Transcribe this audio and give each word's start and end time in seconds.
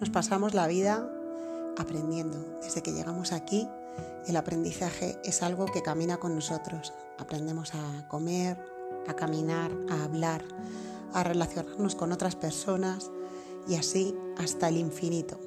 nos 0.00 0.10
pasamos 0.10 0.54
la 0.54 0.66
vida 0.66 1.08
aprendiendo. 1.76 2.58
Desde 2.62 2.82
que 2.82 2.92
llegamos 2.92 3.32
aquí, 3.32 3.68
el 4.26 4.36
aprendizaje 4.36 5.18
es 5.24 5.42
algo 5.42 5.66
que 5.66 5.82
camina 5.82 6.18
con 6.18 6.34
nosotros. 6.34 6.92
Aprendemos 7.18 7.74
a 7.74 8.06
comer, 8.08 8.58
a 9.06 9.14
caminar, 9.14 9.70
a 9.90 10.04
hablar, 10.04 10.44
a 11.12 11.24
relacionarnos 11.24 11.94
con 11.94 12.12
otras 12.12 12.36
personas 12.36 13.10
y 13.66 13.74
así 13.74 14.14
hasta 14.36 14.68
el 14.68 14.76
infinito. 14.76 15.40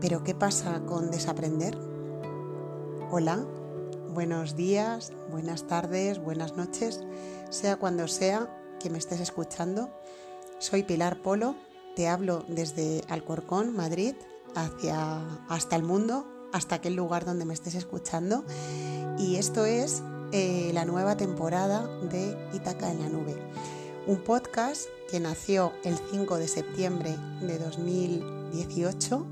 Pero 0.00 0.24
¿qué 0.24 0.34
pasa 0.34 0.80
con 0.86 1.10
desaprender? 1.10 1.76
Hola, 3.10 3.44
buenos 4.10 4.56
días, 4.56 5.12
buenas 5.30 5.66
tardes, 5.66 6.18
buenas 6.18 6.56
noches, 6.56 7.00
sea 7.50 7.76
cuando 7.76 8.06
sea 8.08 8.76
que 8.80 8.90
me 8.90 8.98
estés 8.98 9.20
escuchando. 9.20 9.90
Soy 10.58 10.82
Pilar 10.82 11.22
Polo, 11.22 11.56
te 11.98 12.06
hablo 12.06 12.44
desde 12.46 13.02
Alcorcón, 13.08 13.74
Madrid, 13.74 14.14
hacia 14.54 15.18
hasta 15.48 15.74
el 15.74 15.82
mundo, 15.82 16.28
hasta 16.52 16.76
aquel 16.76 16.94
lugar 16.94 17.24
donde 17.24 17.44
me 17.44 17.52
estés 17.52 17.74
escuchando. 17.74 18.44
Y 19.18 19.34
esto 19.34 19.64
es 19.64 20.04
eh, 20.30 20.70
la 20.74 20.84
nueva 20.84 21.16
temporada 21.16 21.88
de 22.02 22.38
Itaca 22.54 22.92
en 22.92 23.00
la 23.00 23.08
Nube, 23.08 23.34
un 24.06 24.18
podcast 24.18 24.82
que 25.10 25.18
nació 25.18 25.72
el 25.82 25.96
5 26.12 26.38
de 26.38 26.46
septiembre 26.46 27.16
de 27.40 27.58
2018 27.58 29.26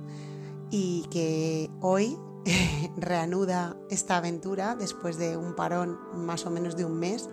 y 0.72 1.06
que 1.08 1.70
hoy 1.80 2.18
reanuda 2.96 3.76
esta 3.90 4.16
aventura 4.16 4.74
después 4.74 5.18
de 5.18 5.36
un 5.36 5.54
parón 5.54 6.00
más 6.16 6.46
o 6.46 6.50
menos 6.50 6.76
de 6.76 6.84
un 6.84 6.98
mes. 6.98 7.28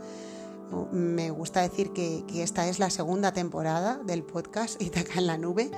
Me 0.91 1.29
gusta 1.31 1.61
decir 1.61 1.91
que, 1.91 2.23
esta 2.35 2.67
es 2.67 2.79
la 2.79 2.89
segunda 2.89 3.33
temporada 3.33 3.99
del 4.05 4.23
podcast 4.23 4.81
Itaca 4.81 5.19
en 5.19 5.27
la 5.27 5.37
Nube, 5.37 5.71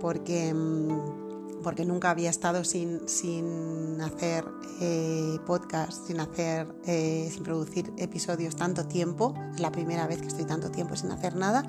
porque, 0.00 0.52
mm, 0.54 1.62
porque 1.62 1.84
nunca 1.84 2.10
había 2.10 2.30
estado 2.30 2.64
sin, 2.64 3.08
sin 3.08 4.00
hacer 4.00 4.44
eh, 4.80 5.38
podcast, 5.46 6.06
sin 6.06 6.20
hacer, 6.20 6.66
eh, 6.86 7.28
sin 7.32 7.42
producir 7.42 7.92
episodios 7.98 8.56
tanto 8.56 8.86
tiempo. 8.86 9.34
Es 9.54 9.60
la 9.60 9.72
primera 9.72 10.06
vez 10.06 10.20
que 10.20 10.28
estoy 10.28 10.44
tanto 10.44 10.70
tiempo 10.70 10.96
sin 10.96 11.10
hacer 11.10 11.36
nada. 11.36 11.64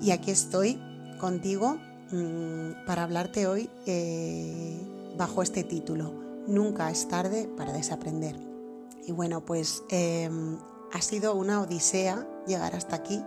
Y 0.00 0.10
aquí 0.10 0.30
estoy 0.30 0.80
contigo 1.18 1.78
mm, 2.12 2.86
para 2.86 3.04
hablarte 3.04 3.46
hoy 3.46 3.68
eh, 3.86 4.80
bajo 5.18 5.42
este 5.42 5.64
título, 5.64 6.12
Nunca 6.46 6.90
es 6.90 7.06
tarde 7.08 7.46
para 7.58 7.74
desaprender. 7.74 8.34
Y 9.06 9.12
bueno, 9.12 9.44
pues 9.44 9.82
em, 9.90 10.56
ha 10.92 11.02
sido 11.02 11.34
una 11.34 11.60
odisea 11.60 12.26
llegar 12.46 12.74
hasta 12.74 12.96
aquí 12.96 13.22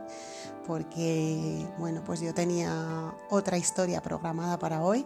porque, 0.66 1.66
bueno, 1.80 2.04
pues 2.06 2.22
yo 2.22 2.34
tenía 2.34 3.14
otra 3.30 3.58
historia 3.58 4.02
programada 4.02 4.58
para 4.60 4.84
hoy, 4.84 5.06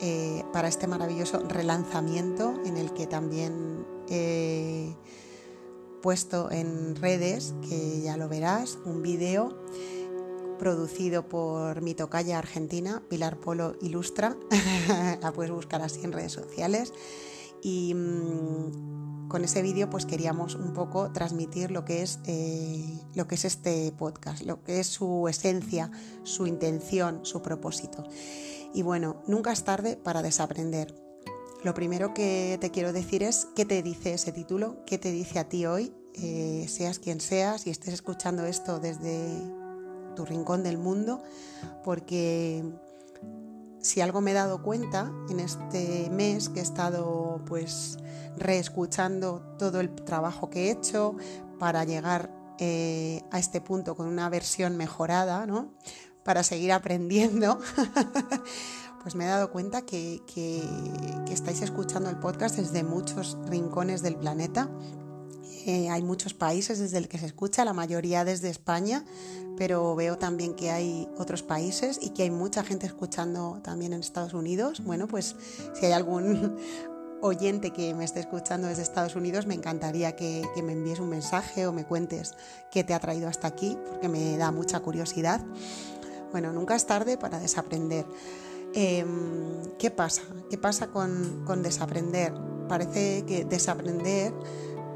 eh, 0.00 0.42
para 0.52 0.68
este 0.68 0.86
maravilloso 0.86 1.38
relanzamiento 1.40 2.60
en 2.64 2.76
el 2.76 2.92
que 2.92 3.06
también 3.06 3.86
he 4.08 4.94
puesto 6.02 6.50
en 6.50 6.96
redes, 6.96 7.54
que 7.68 8.02
ya 8.02 8.16
lo 8.16 8.28
verás, 8.28 8.78
un 8.84 9.02
vídeo 9.02 9.56
producido 10.58 11.28
por 11.28 11.82
mi 11.82 11.94
tocaya 11.94 12.38
argentina, 12.38 13.02
Pilar 13.08 13.38
Polo 13.38 13.76
Ilustra. 13.80 14.36
la 15.20 15.32
puedes 15.32 15.52
buscar 15.52 15.82
así 15.82 16.00
en 16.04 16.12
redes 16.12 16.32
sociales. 16.32 16.92
Y 17.62 17.94
mm, 17.94 19.13
con 19.34 19.42
ese 19.42 19.62
vídeo 19.62 19.90
pues 19.90 20.06
queríamos 20.06 20.54
un 20.54 20.72
poco 20.74 21.10
transmitir 21.10 21.72
lo 21.72 21.84
que, 21.84 22.02
es, 22.02 22.20
eh, 22.24 23.00
lo 23.16 23.26
que 23.26 23.34
es 23.34 23.44
este 23.44 23.90
podcast, 23.90 24.44
lo 24.44 24.62
que 24.62 24.78
es 24.78 24.86
su 24.86 25.26
esencia, 25.26 25.90
su 26.22 26.46
intención, 26.46 27.26
su 27.26 27.42
propósito. 27.42 28.04
Y 28.74 28.82
bueno, 28.82 29.24
nunca 29.26 29.50
es 29.50 29.64
tarde 29.64 29.96
para 29.96 30.22
desaprender. 30.22 30.94
Lo 31.64 31.74
primero 31.74 32.14
que 32.14 32.58
te 32.60 32.70
quiero 32.70 32.92
decir 32.92 33.24
es 33.24 33.48
qué 33.56 33.64
te 33.64 33.82
dice 33.82 34.14
ese 34.14 34.30
título, 34.30 34.84
qué 34.86 34.98
te 34.98 35.10
dice 35.10 35.40
a 35.40 35.48
ti 35.48 35.66
hoy, 35.66 35.92
eh, 36.14 36.66
seas 36.68 37.00
quien 37.00 37.20
seas 37.20 37.66
y 37.66 37.70
estés 37.70 37.92
escuchando 37.92 38.46
esto 38.46 38.78
desde 38.78 39.28
tu 40.14 40.24
rincón 40.24 40.62
del 40.62 40.78
mundo, 40.78 41.24
porque 41.82 42.62
si 43.84 44.00
algo 44.00 44.22
me 44.22 44.30
he 44.30 44.34
dado 44.34 44.62
cuenta 44.62 45.12
en 45.28 45.40
este 45.40 46.08
mes 46.10 46.48
que 46.48 46.60
he 46.60 46.62
estado 46.62 47.42
pues 47.44 47.98
reescuchando 48.34 49.42
todo 49.58 49.80
el 49.80 49.94
trabajo 49.94 50.48
que 50.48 50.64
he 50.64 50.70
hecho 50.70 51.16
para 51.58 51.84
llegar 51.84 52.34
eh, 52.58 53.22
a 53.30 53.38
este 53.38 53.60
punto 53.60 53.94
con 53.94 54.06
una 54.06 54.30
versión 54.30 54.78
mejorada, 54.78 55.44
¿no? 55.44 55.74
Para 56.24 56.42
seguir 56.44 56.72
aprendiendo, 56.72 57.60
pues 59.02 59.14
me 59.16 59.24
he 59.24 59.28
dado 59.28 59.50
cuenta 59.50 59.82
que, 59.82 60.22
que 60.34 60.62
estáis 61.30 61.60
escuchando 61.60 62.08
el 62.08 62.18
podcast 62.18 62.56
desde 62.56 62.84
muchos 62.84 63.36
rincones 63.44 64.00
del 64.00 64.16
planeta 64.16 64.70
hay 65.66 66.02
muchos 66.02 66.34
países 66.34 66.78
desde 66.78 66.98
el 66.98 67.08
que 67.08 67.18
se 67.18 67.26
escucha, 67.26 67.64
la 67.64 67.72
mayoría 67.72 68.24
desde 68.24 68.50
España, 68.50 69.04
pero 69.56 69.94
veo 69.94 70.18
también 70.18 70.54
que 70.54 70.70
hay 70.70 71.08
otros 71.16 71.42
países 71.42 71.98
y 72.02 72.10
que 72.10 72.24
hay 72.24 72.30
mucha 72.30 72.64
gente 72.64 72.86
escuchando 72.86 73.60
también 73.62 73.92
en 73.92 74.00
Estados 74.00 74.34
Unidos. 74.34 74.82
Bueno, 74.84 75.06
pues 75.06 75.36
si 75.74 75.86
hay 75.86 75.92
algún 75.92 76.56
oyente 77.22 77.70
que 77.70 77.94
me 77.94 78.04
esté 78.04 78.20
escuchando 78.20 78.68
desde 78.68 78.82
Estados 78.82 79.16
Unidos, 79.16 79.46
me 79.46 79.54
encantaría 79.54 80.16
que, 80.16 80.42
me 80.62 80.72
envíes 80.72 81.00
un 81.00 81.08
mensaje 81.08 81.66
o 81.66 81.72
me 81.72 81.84
cuentes 81.84 82.34
qué 82.70 82.84
te 82.84 82.92
ha 82.92 83.00
traído 83.00 83.28
hasta 83.28 83.48
aquí, 83.48 83.78
porque 83.88 84.08
me 84.08 84.36
da 84.36 84.50
mucha 84.50 84.80
curiosidad. 84.80 85.40
Bueno, 86.32 86.52
nunca 86.52 86.74
es 86.74 86.86
tarde 86.86 87.16
para 87.16 87.38
desaprender. 87.38 88.06
Em, 88.74 89.62
¿Qué 89.78 89.90
pasa? 89.90 90.22
¿Qué 90.50 90.58
pasa 90.58 90.88
con 90.88 91.62
desaprender? 91.62 92.34
Parece 92.68 93.24
que 93.26 93.44
desaprender 93.44 94.32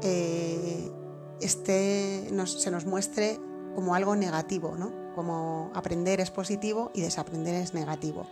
este 0.01 2.29
se 2.45 2.71
nos 2.71 2.85
muestre 2.85 3.39
como 3.75 3.95
algo 3.95 4.15
negativo, 4.15 4.75
¿no? 4.75 5.13
Como 5.15 5.71
aprender 5.73 6.19
es 6.19 6.31
positivo 6.31 6.91
y 6.93 7.01
desaprender 7.01 7.55
es 7.55 7.73
negativo. 7.73 8.27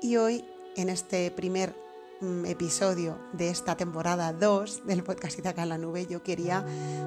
Y 0.00 0.16
hoy, 0.16 0.44
en 0.76 0.88
este 0.88 1.30
primer 1.30 1.74
mm, 2.20 2.46
episodio 2.46 3.18
de 3.32 3.50
esta 3.50 3.76
temporada 3.76 4.32
2 4.32 4.86
del 4.86 5.02
podcast 5.02 5.38
Itaca 5.38 5.62
en 5.62 5.68
la 5.68 5.78
Nube, 5.78 6.06
yo 6.06 6.22
quería 6.22 6.64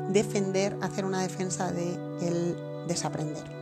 defender, 0.10 0.78
hacer 0.82 1.06
una 1.06 1.22
defensa 1.22 1.72
de 1.72 1.94
el 2.22 2.88
desaprender. 2.88 3.57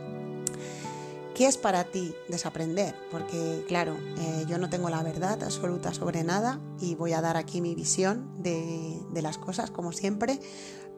¿Qué 1.36 1.46
es 1.46 1.58
para 1.58 1.84
ti 1.84 2.14
desaprender? 2.28 2.94
Porque 3.10 3.62
claro, 3.68 3.94
eh, 4.18 4.46
yo 4.48 4.56
no 4.56 4.70
tengo 4.70 4.88
la 4.88 5.02
verdad 5.02 5.42
absoluta 5.42 5.92
sobre 5.92 6.24
nada 6.24 6.62
y 6.80 6.94
voy 6.94 7.12
a 7.12 7.20
dar 7.20 7.36
aquí 7.36 7.60
mi 7.60 7.74
visión 7.74 8.42
de, 8.42 9.02
las 9.20 9.36
cosas 9.36 9.70
como 9.70 9.92
siempre, 9.92 10.40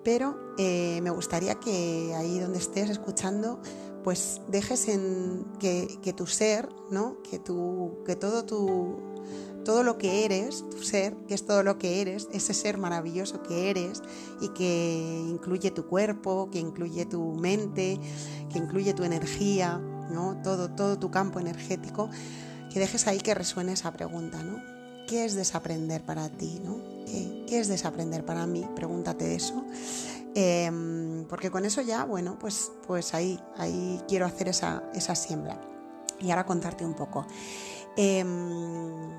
pero 0.05 0.39
eh, 0.57 1.01
me 1.03 1.11
gustaría 1.11 1.57
que 1.57 2.15
ahí 2.15 2.39
donde 2.39 2.61
estés 2.61 2.89
escuchando, 2.89 3.61
pues 4.05 4.41
dejes 4.47 4.87
que, 5.59 6.15
tu 6.17 6.29
ser, 6.29 6.69
¿no? 6.89 7.21
que, 7.29 7.41
tu, 7.41 8.05
que 8.07 8.15
todo 8.15 8.45
tu, 8.45 8.97
todo 9.65 9.83
lo 9.83 9.99
que 9.99 10.25
eres, 10.25 10.65
tu 10.71 10.85
ser, 10.85 11.17
que 11.27 11.35
es 11.35 11.47
todo 11.47 11.65
lo 11.65 11.79
que 11.79 12.01
eres, 12.01 12.29
ese 12.31 12.55
ser 12.55 12.79
maravilloso 12.79 13.43
que 13.43 13.71
eres 13.71 14.03
y 14.41 14.51
que 14.51 15.25
incluye 15.29 15.73
tu 15.73 15.87
cuerpo, 15.87 16.49
que 16.53 16.61
incluye 16.61 17.07
tu 17.07 17.35
mente, 17.35 17.99
que 18.53 18.59
incluye 18.59 18.95
tu 18.95 19.03
energía, 19.03 19.83
todo, 20.43 20.71
todo 20.71 20.99
tu 20.99 21.11
campo 21.11 21.41
energético, 21.41 22.11
que 22.73 22.81
dejes 22.81 23.07
ahí 23.07 23.19
que 23.19 23.35
resuene 23.35 23.73
esa 23.73 23.93
pregunta, 23.93 24.43
¿no? 24.43 24.63
¿Qué 25.09 25.25
es 25.25 25.35
desaprender 25.35 26.05
para 26.05 26.29
ti? 26.29 26.61
¿no? 26.63 26.77
¿Qué, 27.07 27.59
es 27.59 27.69
desaprender 27.69 28.27
para 28.27 28.47
mí? 28.47 28.69
Pregúntate 28.77 29.35
eso. 29.35 29.65
Em, 30.35 31.25
porque 31.29 31.51
con 31.51 31.65
eso 31.65 31.81
ya, 31.81 32.05
bueno, 32.05 32.39
pues, 32.39 32.71
pues 32.87 33.15
ahí, 33.15 33.41
ahí 33.57 34.03
quiero 34.07 34.27
hacer 34.27 34.49
esa, 34.49 34.83
esa 34.95 35.15
siembra. 35.15 35.59
Y 36.21 36.31
ahora 36.31 36.45
contarte 36.45 36.85
un 36.85 36.95
poco. 36.95 37.27
Em, 37.97 39.11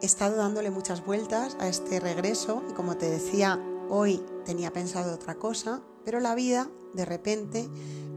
he 0.00 0.06
estado 0.06 0.36
dándole 0.36 0.70
muchas 0.70 1.04
vueltas 1.04 1.56
a 1.60 1.68
este 1.68 2.00
regreso 2.00 2.62
y 2.70 2.72
como 2.72 2.96
te 2.96 3.10
decía, 3.10 3.60
hoy 3.90 4.24
tenía 4.46 4.72
pensado 4.72 5.14
otra 5.14 5.34
cosa, 5.34 5.82
pero 6.04 6.20
la 6.20 6.34
vida 6.34 6.68
de 6.94 7.04
repente 7.04 7.68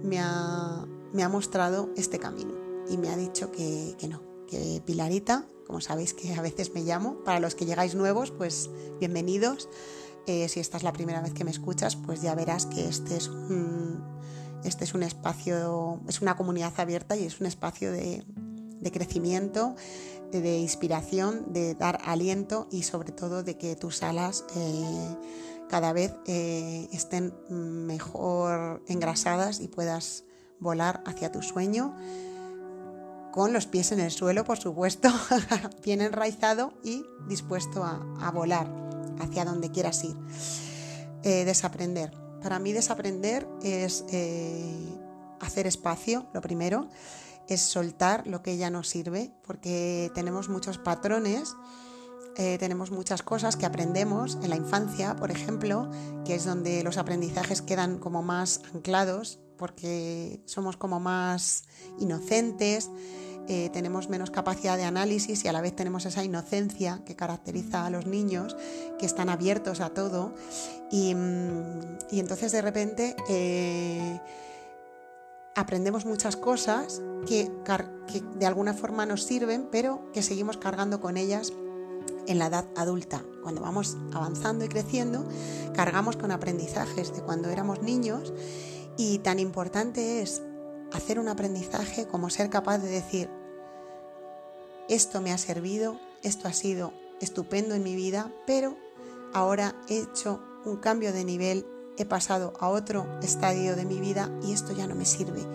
me 0.01 0.19
ha, 0.19 0.86
me 1.13 1.23
ha 1.23 1.29
mostrado 1.29 1.89
este 1.95 2.19
camino 2.19 2.53
y 2.89 2.97
me 2.97 3.09
ha 3.09 3.17
dicho 3.17 3.51
que, 3.51 3.95
no, 4.09 4.21
que 4.47 4.81
Pilarita, 4.85 5.45
como 5.67 5.81
sabéis 5.81 6.13
que 6.13 6.33
a 6.33 6.41
veces 6.41 6.73
me 6.73 6.81
llamo, 6.81 7.23
para 7.23 7.39
los 7.39 7.56
que 7.56 7.65
llegáis 7.65 7.95
nuevos, 7.95 8.31
pues 8.31 8.69
bienvenidos. 9.00 9.69
Eh, 10.25 10.47
si 10.50 10.59
esta 10.59 10.77
es 10.77 10.83
la 10.83 10.94
primera 10.94 11.21
vez 11.21 11.33
que 11.33 11.44
me 11.44 11.51
escuchas, 11.51 11.95
pues 11.95 12.21
ya 12.21 12.35
verás 12.35 12.65
que 12.65 12.88
este 12.88 13.15
es 13.15 13.27
un, 13.27 14.03
este 14.63 14.83
es 14.83 14.94
un 14.94 15.03
espacio, 15.03 16.00
es 16.07 16.21
una 16.21 16.35
comunidad 16.35 16.73
abierta 16.77 17.15
y 17.15 17.25
es 17.25 17.39
un 17.39 17.47
espacio 17.47 17.91
de, 17.91 18.23
crecimiento, 18.91 19.75
de, 20.31 20.59
inspiración, 20.59 21.53
de 21.53 21.75
dar 21.75 22.00
aliento 22.03 22.67
y 22.71 22.83
sobre 22.83 23.12
todo 23.12 23.44
de 23.44 23.57
que 23.57 23.75
tus 23.75 24.03
alas 24.03 24.45
eh, 24.55 25.15
cada 25.69 25.94
vez 25.94 26.13
eh, 26.25 26.88
estén 26.91 27.33
mejor 27.50 28.83
engrasadas 28.88 29.59
y 29.59 29.67
puedas 29.67 30.25
volar 30.59 31.03
hacia 31.06 31.31
tu 31.31 31.41
sueño 31.41 31.95
con 33.31 33.53
los 33.53 33.67
pies 33.67 33.91
en 33.91 34.00
el 34.00 34.11
suelo, 34.11 34.44
por 34.44 34.57
supuesto, 34.57 35.09
bien 35.83 36.01
enraizado 36.01 36.73
y 36.83 37.06
dispuesto 37.27 37.83
a, 37.83 38.31
volar 38.31 38.67
hacia 39.19 39.45
donde 39.45 39.71
quieras 39.71 40.03
ir. 40.03 40.15
Eh, 41.23 41.45
desaprender. 41.45 42.11
Para 42.41 42.59
mí 42.59 42.71
desaprender 42.71 43.47
es 43.61 44.06
eh, 44.11 44.97
hacer 45.39 45.67
espacio, 45.67 46.27
lo 46.33 46.41
primero, 46.41 46.88
es 47.47 47.62
soltar 47.62 48.25
lo 48.27 48.41
que 48.41 48.57
ya 48.57 48.69
no 48.69 48.83
sirve, 48.83 49.31
porque 49.44 50.12
tenemos 50.13 50.50
muchos 50.50 50.77
patrones, 50.77 51.55
eh, 52.38 52.57
tenemos 52.57 52.91
muchas 52.91 53.21
cosas 53.21 53.57
que 53.57 53.65
aprendemos 53.65 54.38
en 54.41 54.50
la 54.50 54.55
infancia, 54.55 55.15
por 55.15 55.31
ejemplo, 55.31 55.89
que 56.25 56.35
es 56.35 56.45
donde 56.45 56.83
los 56.83 56.97
aprendizajes 56.97 57.62
quedan 57.62 57.97
como 57.97 58.23
más 58.23 58.62
anclados, 58.73 59.39
porque 59.59 60.41
somos 60.45 60.77
como 60.77 61.00
más 61.00 61.65
inocentes, 62.00 62.89
eh, 63.51 63.71
tenemos 63.73 64.09
menos 64.09 64.29
capacidad 64.29 64.77
de 64.77 64.83
análisis 64.83 65.44
y 65.44 65.47
a 65.47 65.51
la 65.51 65.59
vez 65.59 65.75
tenemos 65.75 66.06
esa 66.06 66.23
inocencia 66.23 67.01
que 67.03 67.15
caracteriza 67.15 67.83
a 67.83 67.89
los 67.89 68.06
niños, 68.06 68.56
que 69.00 69.07
están 69.07 69.27
abiertos 69.27 69.81
a 69.81 69.89
todo. 69.89 70.35
Y, 70.91 71.15
mm, 71.15 71.97
entonces 72.11 72.51
de 72.51 72.61
repente 72.61 73.15
eh, 73.27 74.19
aprendemos 75.56 76.05
muchas 76.05 76.35
cosas 76.38 77.01
que, 77.27 77.51
de 78.35 78.45
alguna 78.45 78.75
forma 78.75 79.07
nos 79.07 79.23
sirven, 79.23 79.67
pero 79.71 80.12
que 80.13 80.21
seguimos 80.21 80.57
cargando 80.57 81.01
con 81.01 81.17
ellas 81.17 81.51
en 82.27 82.38
la 82.38 82.47
edad 82.47 82.65
adulta. 82.77 83.23
Cuando 83.41 83.62
vamos 83.62 83.97
avanzando 84.13 84.63
y 84.63 84.67
creciendo, 84.67 85.27
cargamos 85.73 86.17
con 86.17 86.31
aprendizajes 86.31 87.15
de 87.15 87.23
cuando 87.23 87.50
éramos 87.50 87.81
niños 87.81 88.31
y 89.00 89.19
tan 89.19 89.40
importante 89.40 90.22
es 90.22 90.42
hacer 90.92 91.19
un 91.19 91.30
aprendizaje 91.30 92.06
como 92.06 92.30
ser 92.30 92.50
capaz 92.50 92.80
de 92.80 92.90
decir, 92.90 93.30
esto 94.90 95.22
me 95.22 95.31
ha 95.31 95.38
servido, 95.38 95.98
esto 96.22 96.50
ha 96.50 96.54
sido 96.54 96.92
estupendo 97.22 97.75
en 97.75 97.84
mi 97.84 97.96
vida, 97.96 98.30
pero 98.46 98.75
ahora 99.34 99.74
he 99.88 100.00
hecho 100.00 100.44
un 100.66 100.75
cambio 100.75 101.13
de 101.13 101.24
nivel, 101.24 101.66
he 101.98 102.04
pasado 102.04 102.51
a 102.60 102.68
otro 102.68 103.07
estadio 103.22 103.78
de 103.78 103.86
mi 103.86 104.01
vida 104.01 104.38
y 104.44 104.51
esto 104.51 104.74
ya 104.74 104.86
no 104.86 104.96
me 104.96 105.06
sirve. 105.06 105.46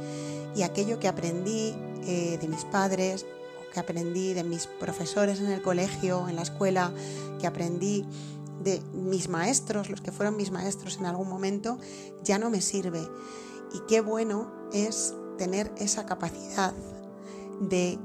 Y 0.57 0.63
aquello 0.63 0.99
que 0.99 1.09
aprendí 1.09 1.75
eh, 2.07 2.39
de 2.41 2.49
mis 2.49 2.65
padres, 2.65 3.27
que 3.75 3.81
aprendí 3.81 4.33
de 4.33 4.45
mis 4.45 4.67
profesores 4.67 5.41
en 5.41 5.51
el 5.51 5.61
colegio, 5.61 6.31
en 6.31 6.37
la 6.37 6.43
escuela, 6.43 6.95
que 7.39 7.47
aprendí 7.47 8.07
de 8.63 8.81
mis 8.93 9.29
maestros, 9.29 9.91
los 9.91 10.01
que 10.01 10.13
fueron 10.13 10.37
mis 10.37 10.51
maestros 10.51 10.99
en 10.99 11.07
algún 11.07 11.29
momento, 11.29 11.79
ya 12.23 12.39
no 12.39 12.51
me 12.51 12.61
sirve. 12.61 13.01
Y 13.75 13.81
qué 13.89 14.01
bueno 14.01 14.51
es 14.73 15.15
tener 15.39 15.73
esa 15.79 16.07
capacidad 16.07 16.73
de 17.61 17.99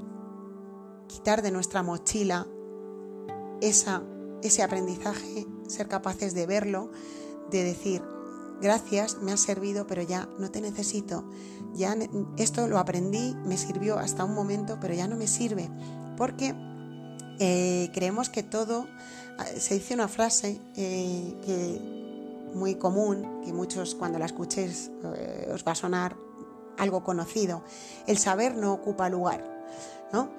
quitar 1.08 1.42
de 1.42 1.52
nuestra 1.52 1.84
mochila 1.84 2.48
esa, 3.62 4.04
ese 4.42 4.64
aprendizaje, 4.64 5.46
ser 5.68 5.88
capaces 5.88 6.34
de 6.34 6.46
verlo, 6.46 6.92
de 7.52 7.64
decir, 7.64 8.04
gracias, 8.62 9.18
me 9.22 9.32
ha 9.32 9.38
servido, 9.38 9.88
pero 9.88 10.02
ya 10.02 10.30
no 10.38 10.52
te 10.52 10.62
necesito. 10.62 11.26
Ya 11.74 11.96
esto 12.38 12.68
lo 12.68 12.78
aprendí, 12.78 13.36
me 13.46 13.58
sirvió 13.58 14.00
hasta 14.00 14.24
un 14.24 14.34
momento, 14.34 14.78
pero 14.80 14.94
ya 14.94 15.08
no 15.08 15.16
me 15.16 15.28
sirve. 15.28 15.70
Porque 16.18 16.56
eh, 17.40 17.90
creemos 17.94 18.30
que 18.30 18.44
todo, 18.44 18.88
se 19.46 19.76
dice 19.76 19.94
una 19.94 20.08
frase 20.08 20.60
eh, 20.76 21.36
que 21.46 22.50
muy 22.54 22.76
común, 22.76 23.42
que 23.44 23.54
muchos 23.54 23.96
cuando 23.96 24.20
la 24.20 24.26
escuchéis 24.26 24.92
eh, 25.16 25.50
os 25.54 25.64
va 25.66 25.74
a 25.74 25.76
sonar 25.76 26.16
algo 26.78 27.04
conocido, 27.04 27.64
el 28.08 28.18
saber 28.18 28.56
no 28.56 28.74
ocupa 28.74 29.10
lugar, 29.10 29.44
¿no? 30.14 30.30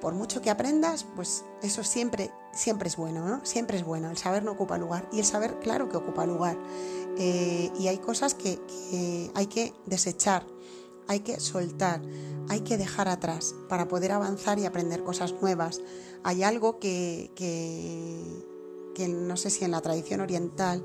por 0.00 0.14
mucho 0.14 0.42
que 0.42 0.50
aprendas, 0.50 1.06
pues 1.16 1.44
eso 1.62 1.82
siempre, 1.82 2.30
siempre 2.52 2.88
es 2.88 2.96
bueno, 2.96 3.26
¿no? 3.26 3.44
Siempre 3.44 3.78
es 3.78 3.84
bueno. 3.84 4.10
El 4.10 4.16
saber 4.16 4.42
no 4.42 4.52
ocupa 4.52 4.78
lugar. 4.78 5.08
Y 5.12 5.18
el 5.18 5.24
saber, 5.24 5.58
claro 5.60 5.88
que 5.88 5.96
ocupa 5.96 6.26
lugar. 6.26 6.56
Eh, 7.18 7.72
y 7.78 7.88
hay 7.88 7.98
cosas 7.98 8.34
que, 8.34 8.60
hay 9.34 9.46
que 9.46 9.72
desechar, 9.86 10.44
hay 11.08 11.20
que 11.20 11.40
soltar, 11.40 12.02
hay 12.48 12.60
que 12.60 12.76
dejar 12.76 13.08
atrás 13.08 13.54
para 13.68 13.88
poder 13.88 14.12
avanzar 14.12 14.58
y 14.58 14.66
aprender 14.66 15.02
cosas 15.02 15.34
nuevas. 15.40 15.80
Hay 16.22 16.42
algo 16.42 16.78
que, 16.78 17.32
que 17.36 19.08
no 19.08 19.36
sé 19.36 19.50
si 19.50 19.64
en 19.64 19.70
la 19.70 19.80
tradición 19.80 20.20
oriental, 20.20 20.84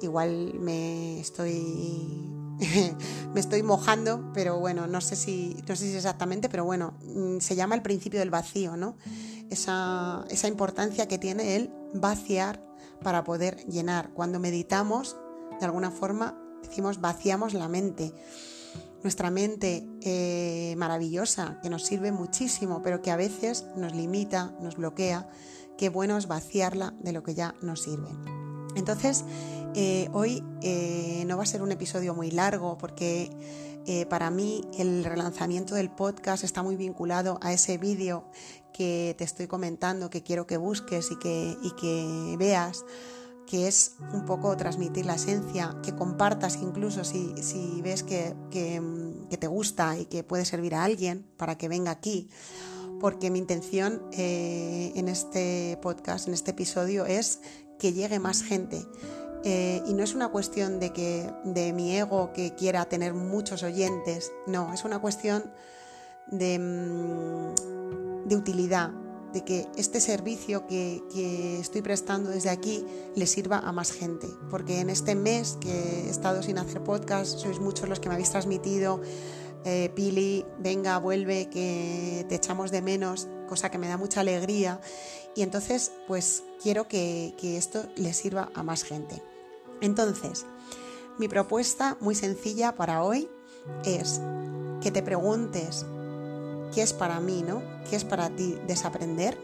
igual 0.00 0.54
me 0.60 1.20
estoy 1.20 2.34
me 3.34 3.40
estoy 3.40 3.62
mojando, 3.62 4.32
pero 4.34 4.58
bueno, 4.58 4.86
no 4.86 5.00
sé 5.00 5.16
si, 5.16 5.56
no 5.68 5.76
sé 5.76 5.90
si 5.90 5.96
exactamente, 5.96 6.48
pero 6.48 6.64
bueno, 6.64 6.94
mm, 7.02 7.38
se 7.38 7.54
llama 7.56 7.74
el 7.74 7.82
principio 7.82 8.20
del 8.20 8.30
vacío, 8.30 8.76
¿no? 8.76 8.96
Esa, 9.50 10.24
esa 10.30 10.48
importancia 10.48 11.06
que 11.08 11.18
tiene 11.18 11.56
el 11.56 11.70
vaciar 11.94 12.62
para 13.02 13.24
poder 13.24 13.64
llenar. 13.66 14.12
Cuando 14.12 14.40
meditamos, 14.40 15.16
de 15.60 15.66
alguna 15.66 15.90
forma, 15.90 16.38
decimos 16.62 17.00
vaciamos 17.00 17.54
la 17.54 17.68
mente. 17.68 18.12
Nuestra 19.02 19.30
mente 19.30 19.86
eh, 20.02 20.74
maravillosa, 20.76 21.60
que 21.62 21.70
nos 21.70 21.84
sirve 21.84 22.10
muchísimo, 22.10 22.82
pero 22.82 23.00
que 23.00 23.10
a 23.10 23.16
veces 23.16 23.66
nos 23.76 23.94
limita, 23.94 24.54
nos 24.60 24.76
bloquea. 24.76 25.28
Qué 25.76 25.88
bueno 25.88 26.18
es 26.18 26.26
vaciarla 26.26 26.94
de 27.00 27.12
lo 27.12 27.22
que 27.22 27.34
ya 27.34 27.54
nos 27.62 27.82
sirve. 27.82 28.08
Entonces, 28.74 29.24
eh, 29.74 30.08
hoy 30.12 30.42
eh, 30.62 31.24
no 31.26 31.36
va 31.36 31.44
a 31.44 31.46
ser 31.46 31.62
un 31.62 31.70
episodio 31.70 32.14
muy 32.14 32.30
largo 32.30 32.76
porque 32.78 33.30
para 34.10 34.30
mí 34.30 34.60
el 34.76 35.02
relanzamiento 35.02 35.74
del 35.74 35.88
podcast 35.88 36.44
está 36.44 36.62
muy 36.62 36.76
vinculado 36.76 37.38
a 37.40 37.54
ese 37.54 37.78
vídeo 37.78 38.30
que 38.70 39.14
te 39.16 39.24
estoy 39.24 39.46
comentando, 39.46 40.10
que 40.10 40.22
quiero 40.22 40.46
que 40.46 40.58
busques 40.58 41.10
y 41.10 41.16
que, 41.16 41.56
que 41.80 42.36
veas 42.38 42.84
que 43.48 43.66
es 43.66 43.96
un 44.12 44.24
poco 44.24 44.56
transmitir 44.56 45.06
la 45.06 45.14
esencia, 45.14 45.76
que 45.82 45.94
compartas 45.94 46.56
incluso 46.56 47.04
si, 47.04 47.80
ves 47.82 48.02
que, 48.02 48.34
te 48.50 49.46
gusta 49.46 49.98
y 49.98 50.06
que 50.06 50.22
puede 50.22 50.44
servir 50.44 50.74
a 50.74 50.84
alguien 50.84 51.26
para 51.36 51.56
que 51.56 51.68
venga 51.68 51.90
aquí, 51.90 52.28
porque 53.00 53.30
mi 53.30 53.38
intención 53.38 54.02
en 54.12 55.08
este 55.08 55.78
podcast, 55.80 56.28
en 56.28 56.34
este 56.34 56.50
episodio, 56.50 57.06
es 57.06 57.40
que 57.78 57.92
llegue 57.92 58.18
más 58.18 58.42
gente, 58.42 58.84
eh, 59.44 59.82
y 59.86 59.94
no 59.94 60.02
es 60.02 60.14
una 60.14 60.28
cuestión 60.28 60.80
de 60.80 60.92
que 60.92 61.30
de 61.44 61.72
mi 61.72 61.96
ego 61.96 62.32
que 62.32 62.54
quiera 62.54 62.84
tener 62.86 63.14
muchos 63.14 63.62
oyentes, 63.62 64.32
no, 64.46 64.74
es 64.74 64.84
una 64.84 64.98
cuestión 64.98 65.50
de, 66.26 66.58
mm, 66.58 68.32
utilidad, 68.34 68.90
de 69.32 69.44
que 69.44 69.66
este 69.76 70.00
servicio 70.00 70.66
que, 70.66 71.02
estoy 71.60 71.82
prestando 71.82 72.30
desde 72.30 72.50
aquí 72.50 72.84
le 73.14 73.26
sirva 73.26 73.58
a 73.58 73.72
más 73.72 73.92
gente. 73.92 74.28
Porque 74.50 74.80
en 74.80 74.90
este 74.90 75.14
mes 75.14 75.58
que 75.60 75.70
he 75.70 76.10
estado 76.10 76.42
sin 76.42 76.58
hacer 76.58 76.82
podcast, 76.82 77.38
sois 77.38 77.60
muchos 77.60 77.88
los 77.88 78.00
que 78.00 78.08
me 78.08 78.14
habéis 78.14 78.30
transmitido, 78.30 79.00
eh, 79.64 79.90
Pili, 79.94 80.46
venga, 80.58 80.98
vuelve, 80.98 81.48
que 81.50 82.24
te 82.28 82.36
echamos 82.36 82.70
de 82.70 82.80
menos, 82.80 83.28
cosa 83.48 83.70
que 83.70 83.78
me 83.78 83.88
da 83.88 83.96
mucha 83.96 84.20
alegría. 84.20 84.80
Y 85.34 85.42
entonces, 85.42 85.92
pues 86.06 86.42
quiero 86.62 86.88
que, 86.88 87.34
esto 87.42 87.84
le 87.96 88.12
sirva 88.12 88.50
a 88.54 88.62
más 88.62 88.82
gente. 88.82 89.22
Entonces, 89.80 90.46
mi 91.18 91.28
propuesta 91.28 91.96
muy 92.00 92.14
sencilla 92.14 92.74
para 92.74 93.02
hoy 93.02 93.28
es 93.84 94.20
que 94.80 94.90
te 94.90 95.02
preguntes 95.02 95.84
qué 96.74 96.82
es 96.82 96.92
para 96.92 97.20
mí, 97.20 97.42
¿no? 97.46 97.62
¿Qué 97.88 97.96
es 97.96 98.04
para 98.04 98.30
ti 98.30 98.56
desaprender? 98.66 99.38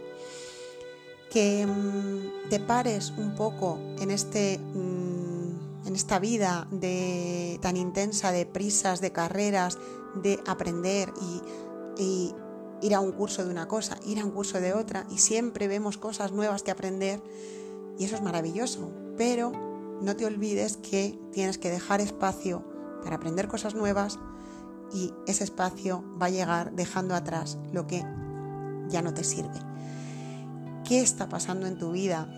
Que 1.31 1.67
mm, 1.67 2.49
te 2.51 2.61
pares 2.61 3.13
un 3.17 3.35
poco 3.35 3.79
en, 3.99 4.11
este, 4.11 4.59
mm, 4.59 5.87
en 5.87 5.95
esta 5.95 6.19
vida 6.19 6.67
de, 6.71 7.59
tan 7.61 7.77
intensa 7.77 8.33
de 8.33 8.47
prisas, 8.47 9.01
de 9.01 9.13
carreras, 9.13 9.79
de 10.23 10.41
aprender 10.47 11.13
y 11.99 12.35
ir 12.85 12.95
a 12.95 13.01
un 13.01 13.13
curso 13.13 13.43
de 13.45 13.51
una 13.51 13.67
cosa, 13.67 13.99
ir 14.05 14.21
a 14.21 14.25
un 14.25 14.31
curso 14.31 14.61
de 14.61 14.75
otra 14.75 15.07
y 15.11 15.19
siempre 15.19 15.69
vemos 15.69 15.97
cosas 15.97 16.33
nuevas 16.33 16.63
que 16.63 16.71
aprender 16.71 17.23
y 17.99 18.05
eso 18.05 18.17
es 18.17 18.23
maravilloso. 18.23 18.93
Pero 19.17 19.53
no 20.03 20.17
te 20.17 20.27
olvides 20.27 20.77
que 20.77 21.19
tienes 21.33 21.57
que 21.57 21.71
dejar 21.71 22.01
espacio 22.01 22.63
para 23.03 23.17
aprender 23.17 23.49
cosas 23.49 23.75
nuevas 23.75 24.19
y 24.93 25.13
ese 25.27 25.45
espacio 25.45 26.05
va 26.21 26.27
a 26.27 26.31
llegar 26.31 26.73
dejando 26.73 27.15
atrás 27.15 27.59
lo 27.73 27.87
que 27.87 28.05
ya 28.89 29.03
no 29.03 29.15
te 29.15 29.25
sirve. 29.25 29.59
¿Qué 30.87 31.01
está 31.01 31.29
pasando 31.29 31.67
en 31.67 31.79
tu 31.79 31.93
vida, 31.93 32.29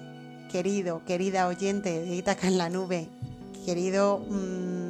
querido, 0.51 1.05
querida 1.05 1.49
oyente 1.49 2.03
de 2.03 2.15
Itaca 2.15 2.47
en 2.47 2.59
la 2.59 2.69
nube, 2.69 3.09
querido... 3.65 4.19
Mm, 4.19 4.87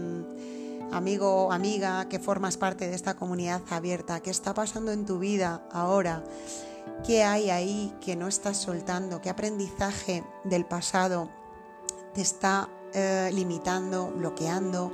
amigo 0.93 1.47
o 1.47 1.53
amiga 1.53 2.09
que 2.09 2.19
formas 2.19 2.57
parte 2.57 2.89
de 2.89 2.95
esta 2.95 3.15
comunidad 3.15 3.63
abierta, 3.71 4.21
¿qué 4.21 4.31
está 4.31 4.55
pasando 4.55 4.93
en 4.93 5.05
tu 5.05 5.19
vida 5.19 5.63
ahora? 5.73 6.25
¿Qué 7.05 7.25
hay 7.25 7.51
ahí 7.51 7.93
que 8.01 8.17
no 8.17 8.29
estás 8.29 8.57
soltando? 8.57 9.21
¿Qué 9.21 9.31
aprendizaje 9.31 10.25
del 10.45 10.65
pasado 10.65 11.29
te 12.15 12.23
está 12.23 12.69
eh, 12.95 13.31
limitando, 13.33 14.11
bloqueando 14.11 14.93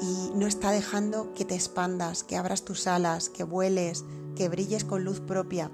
y 0.00 0.30
no 0.34 0.46
está 0.46 0.70
dejando 0.70 1.32
que 1.32 1.44
te 1.44 1.54
expandas, 1.54 2.24
que 2.24 2.36
abras 2.36 2.64
tus 2.64 2.86
alas, 2.86 3.28
que 3.28 3.44
vueles, 3.44 4.04
que 4.34 4.48
brilles 4.48 4.84
con 4.84 5.04
luz 5.04 5.20
propia. 5.20 5.70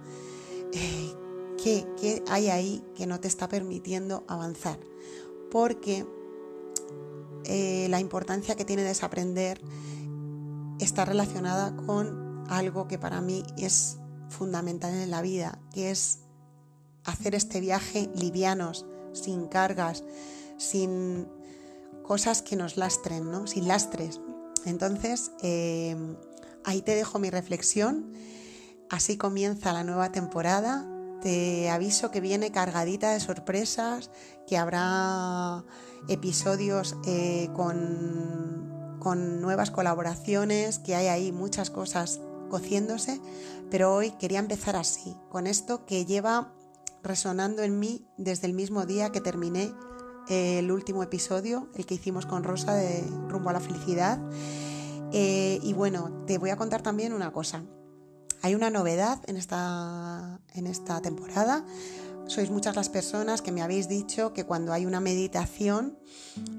Eh, 0.72 1.14
¿qué, 1.62 2.22
hay 2.28 2.48
ahí 2.48 2.84
que 2.94 3.06
no 3.06 3.20
te 3.20 3.28
está 3.28 3.48
permitiendo 3.48 4.24
avanzar? 4.28 4.78
Porque 5.50 6.06
eh, 7.44 7.86
la 7.90 8.00
importancia 8.00 8.56
que 8.56 8.64
tiene 8.64 8.82
desaprender 8.82 9.60
está 10.78 11.04
relacionada 11.04 11.76
con 11.76 12.44
algo 12.48 12.88
que 12.88 12.98
para 12.98 13.20
mí 13.20 13.42
es 13.56 13.98
fundamental 14.28 14.94
en 14.94 15.10
la 15.10 15.22
vida, 15.22 15.60
que 15.72 15.90
es 15.90 16.20
hacer 17.04 17.34
este 17.34 17.60
viaje 17.60 18.10
livianos, 18.14 18.86
sin 19.12 19.46
cargas, 19.46 20.04
sin 20.56 21.28
cosas 22.02 22.42
que 22.42 22.56
nos 22.56 22.76
lastren, 22.76 23.30
¿no? 23.30 23.46
sin 23.46 23.68
lastres. 23.68 24.20
Entonces, 24.64 25.32
eh, 25.42 25.96
ahí 26.64 26.82
te 26.82 26.94
dejo 26.94 27.18
mi 27.18 27.30
reflexión. 27.30 28.12
Así 28.90 29.16
comienza 29.16 29.72
la 29.72 29.84
nueva 29.84 30.12
temporada. 30.12 30.88
Te 31.20 31.70
aviso 31.70 32.10
que 32.10 32.20
viene 32.20 32.50
cargadita 32.50 33.12
de 33.12 33.20
sorpresas, 33.20 34.10
que 34.46 34.56
habrá 34.56 35.64
episodios 36.08 36.96
eh, 37.06 37.48
con, 37.54 38.98
con 38.98 39.40
nuevas 39.40 39.70
colaboraciones, 39.70 40.78
que 40.80 40.94
hay 40.96 41.06
ahí 41.06 41.32
muchas 41.32 41.70
cosas 41.70 42.20
cociéndose, 42.50 43.20
pero 43.70 43.94
hoy 43.94 44.10
quería 44.12 44.40
empezar 44.40 44.76
así, 44.76 45.16
con 45.30 45.46
esto 45.46 45.86
que 45.86 46.04
lleva 46.04 46.52
resonando 47.02 47.62
en 47.62 47.78
mí 47.78 48.06
desde 48.16 48.46
el 48.46 48.52
mismo 48.52 48.84
día 48.84 49.10
que 49.10 49.20
terminé 49.20 49.72
el 50.28 50.70
último 50.70 51.02
episodio, 51.02 51.68
el 51.74 51.86
que 51.86 51.94
hicimos 51.94 52.26
con 52.26 52.44
Rosa 52.44 52.74
de 52.74 53.04
Rumbo 53.28 53.50
a 53.50 53.52
la 53.52 53.60
Felicidad. 53.60 54.18
Eh, 55.12 55.58
y 55.62 55.72
bueno, 55.72 56.24
te 56.26 56.38
voy 56.38 56.50
a 56.50 56.56
contar 56.56 56.82
también 56.82 57.12
una 57.12 57.32
cosa. 57.32 57.64
Hay 58.42 58.54
una 58.54 58.70
novedad 58.70 59.20
en 59.26 59.36
esta, 59.36 60.40
en 60.54 60.66
esta 60.66 61.00
temporada. 61.00 61.64
Sois 62.26 62.50
muchas 62.50 62.76
las 62.76 62.88
personas 62.88 63.42
que 63.42 63.52
me 63.52 63.62
habéis 63.62 63.88
dicho 63.88 64.32
que 64.32 64.44
cuando 64.44 64.72
hay 64.72 64.86
una 64.86 65.00
meditación 65.00 65.98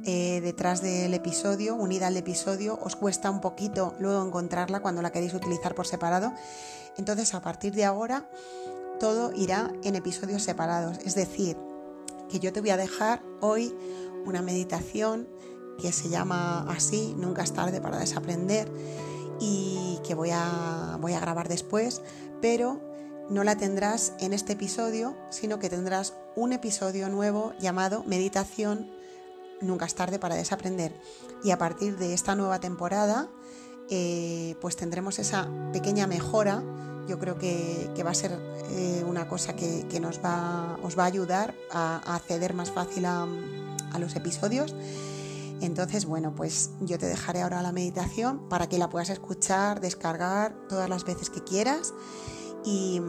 eh, 0.06 0.40
detrás 0.42 0.82
del 0.82 1.14
episodio, 1.14 1.76
unida 1.76 2.08
al 2.08 2.18
episodio, 2.18 2.78
os 2.84 2.96
cuesta 2.96 3.32
un 3.32 3.42
poquito 3.42 3.96
luego 4.00 4.26
encontrarla 4.26 4.82
cuando 4.82 5.02
la 5.02 5.12
queréis 5.12 5.34
utilizar 5.34 5.74
por 5.74 5.88
separado. 5.88 6.34
Entonces, 6.98 7.34
a 7.34 7.42
partir 7.42 7.74
de 7.74 7.86
ahora, 7.86 8.30
todo 9.00 9.32
irá 9.36 9.72
en 9.84 9.96
episodios 9.96 10.44
separados. 10.44 11.00
Es 11.06 11.16
decir, 11.16 11.58
que 12.34 12.40
yo 12.40 12.52
te 12.52 12.62
voy 12.62 12.72
a 12.72 12.78
dejar 12.78 13.22
hoy 13.42 13.76
una 14.26 14.42
meditación 14.42 15.28
que 15.80 15.92
se 15.92 16.10
llama 16.10 16.66
así, 16.68 17.14
Nunca 17.16 17.44
es 17.44 17.54
tarde 17.54 17.80
para 17.80 18.00
desaprender, 18.00 18.72
y 19.40 20.00
que 20.04 20.16
voy 20.16 20.32
a, 20.34 20.98
voy 21.00 21.14
a 21.14 21.20
grabar 21.20 21.48
después, 21.48 22.02
pero 22.42 22.82
no 23.30 23.44
la 23.44 23.56
tendrás 23.56 24.14
en 24.20 24.34
este 24.34 24.54
episodio, 24.54 25.16
sino 25.30 25.60
que 25.60 25.70
tendrás 25.70 26.16
un 26.36 26.54
episodio 26.54 27.08
nuevo 27.08 27.54
llamado 27.60 28.04
Meditación 28.08 28.92
Nunca 29.62 29.86
es 29.86 29.94
tarde 29.94 30.18
para 30.18 30.36
desaprender. 30.36 30.92
Y 31.44 31.52
a 31.52 31.58
partir 31.60 31.98
de 31.98 32.14
esta 32.14 32.36
nueva 32.36 32.60
temporada, 32.60 33.30
eh, 33.90 34.56
pues 34.60 34.76
tendremos 34.76 35.20
esa 35.20 35.48
pequeña 35.72 36.08
mejora 36.08 36.64
yo 37.08 37.20
creo 37.20 37.38
que, 37.38 38.02
va 38.06 38.12
a 38.12 38.16
ser 38.16 38.32
eh, 38.72 39.04
una 39.08 39.28
cosa 39.28 39.56
que, 39.56 40.00
nos 40.00 40.20
va, 40.24 40.78
os 40.84 40.98
va 40.98 41.04
a 41.04 41.08
ayudar 41.08 41.56
a, 41.72 42.16
acceder 42.16 42.54
más 42.54 42.72
fácil 42.72 43.06
a, 43.06 43.28
los 44.00 44.16
episodios. 44.16 44.74
Entonces, 45.62 46.06
bueno, 46.06 46.34
pues 46.36 46.72
yo 46.82 46.98
te 46.98 47.06
dejaré 47.06 47.42
ahora 47.42 47.62
la 47.62 47.72
meditación 47.72 48.50
para 48.50 48.68
que 48.68 48.78
la 48.78 48.90
puedas 48.90 49.10
escuchar, 49.10 49.80
descargar 49.80 50.56
todas 50.68 50.90
las 50.90 51.06
veces 51.06 51.30
que 51.30 51.44
quieras. 51.44 51.94
Y, 52.66 53.00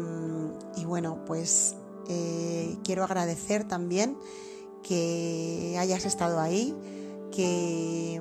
bueno, 0.85 1.25
pues 1.27 1.75
eh, 2.09 2.77
quiero 2.85 3.05
agradecer 3.05 3.67
también 3.67 4.19
que 4.83 5.77
hayas 5.79 6.05
estado 6.05 6.39
ahí, 6.41 6.77
que 7.33 8.21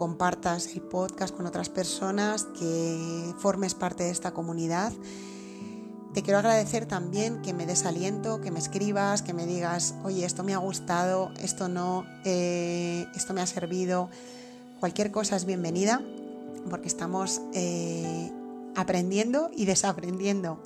compartas 0.00 0.74
el 0.74 0.80
podcast 0.80 1.36
con 1.36 1.44
otras 1.44 1.68
personas, 1.68 2.44
que 2.58 3.34
formes 3.36 3.74
parte 3.74 4.04
de 4.04 4.08
esta 4.08 4.30
comunidad. 4.32 4.94
Te 6.14 6.22
quiero 6.22 6.38
agradecer 6.38 6.86
también 6.86 7.42
que 7.42 7.52
me 7.52 7.66
des 7.66 7.84
aliento, 7.84 8.40
que 8.40 8.50
me 8.50 8.60
escribas, 8.60 9.20
que 9.20 9.34
me 9.34 9.44
digas, 9.44 9.94
oye, 10.02 10.24
esto 10.24 10.42
me 10.42 10.54
ha 10.54 10.56
gustado, 10.56 11.30
esto 11.42 11.68
no, 11.68 12.06
eh, 12.24 13.04
esto 13.14 13.34
me 13.34 13.42
ha 13.42 13.46
servido. 13.46 14.08
Cualquier 14.80 15.12
cosa 15.12 15.36
es 15.36 15.44
bienvenida 15.44 16.00
porque 16.70 16.88
estamos 16.88 17.42
eh, 17.52 18.32
aprendiendo 18.76 19.50
y 19.54 19.66
desaprendiendo. 19.66 20.62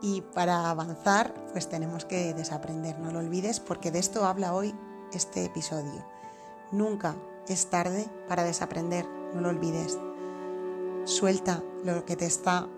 Y 0.00 0.20
para 0.20 0.70
avanzar, 0.70 1.34
pues 1.50 1.68
tenemos 1.68 2.04
que 2.04 2.34
desaprender, 2.34 3.00
no 3.00 3.10
lo 3.10 3.18
olvides, 3.18 3.58
porque 3.58 3.90
de 3.90 3.98
esto 3.98 4.24
habla 4.26 4.54
hoy 4.54 4.72
este 5.12 5.46
episodio. 5.46 6.06
Nunca 6.70 7.16
es 7.48 7.70
tarde 7.70 8.06
para 8.28 8.44
desaprender, 8.44 9.06
no 9.34 9.40
lo 9.40 9.48
olvides. 9.48 9.98
Suelta 11.04 11.62
lo 11.84 12.04
que 12.04 12.16
te 12.16 12.26
está 12.26 12.68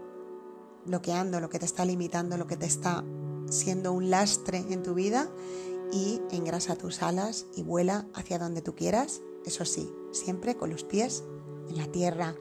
bloqueando, 0.85 1.41
lo 1.41 1.49
que 1.49 1.59
te 1.59 1.65
está 1.65 1.85
limitando, 1.85 2.37
lo 2.37 2.47
que 2.47 2.57
te 2.57 2.67
está 2.67 3.05
siendo 3.51 3.93
un 3.93 4.11
lastre 4.11 4.59
en 4.71 4.83
tu 4.83 4.95
vida 4.95 5.29
y 5.93 6.21
engrasa 6.31 6.77
tus 6.77 7.03
alas 7.03 7.47
y 7.57 7.63
vuela 7.63 8.07
hacia 8.15 8.39
donde 8.39 8.63
tú 8.63 8.75
quieras, 8.75 9.23
eso 9.47 9.65
sí, 9.65 9.91
siempre 10.13 10.57
con 10.57 10.71
los 10.71 10.85
pies 10.85 11.25
en 11.69 11.79
la 11.79 11.87
tierra, 11.87 12.35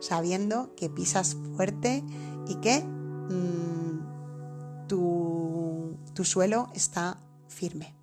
sabiendo 0.00 0.74
que 0.76 0.90
pisas 0.90 1.36
fuerte 1.56 2.04
y 2.46 2.56
que 2.56 2.80
mm, 2.80 4.86
tu, 4.86 5.96
tu 6.14 6.24
suelo 6.24 6.68
está 6.74 7.18
firme. 7.48 7.94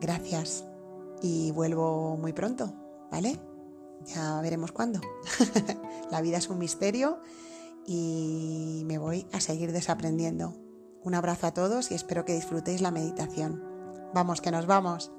Gracias 0.00 0.64
y 1.22 1.50
vuelvo 1.52 2.16
muy 2.16 2.32
pronto, 2.32 2.72
¿vale? 3.10 3.40
Ya 4.06 4.40
veremos 4.40 4.72
cuándo. 4.72 5.00
la 6.10 6.20
vida 6.20 6.38
es 6.38 6.48
un 6.48 6.58
misterio 6.58 7.20
y 7.86 8.82
me 8.86 8.98
voy 8.98 9.26
a 9.32 9.40
seguir 9.40 9.72
desaprendiendo. 9.72 10.54
Un 11.02 11.14
abrazo 11.14 11.46
a 11.46 11.54
todos 11.54 11.90
y 11.90 11.94
espero 11.94 12.24
que 12.24 12.34
disfrutéis 12.34 12.80
la 12.80 12.90
meditación. 12.90 13.62
Vamos, 14.14 14.40
que 14.40 14.50
nos 14.50 14.66
vamos. 14.66 15.12